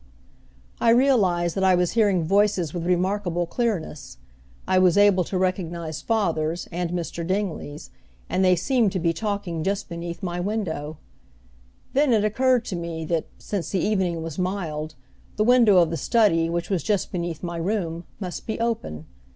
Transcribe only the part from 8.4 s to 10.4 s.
they seemed to be talking just beneath my